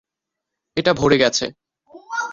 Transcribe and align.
এটা 0.77 0.91
ভরে 0.93 1.17
গেছে। 1.17 1.45